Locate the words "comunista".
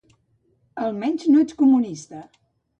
1.63-2.27